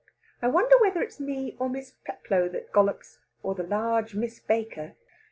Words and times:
I 0.41 0.47
wonder 0.47 0.75
whether 0.79 1.03
it's 1.03 1.19
me, 1.19 1.55
or 1.59 1.69
Miss 1.69 1.91
Peplow 1.91 2.49
that 2.53 2.71
gollops, 2.71 3.19
or 3.43 3.53
the 3.53 3.61
large 3.61 4.15
Miss 4.15 4.39
Baker." 4.39 4.95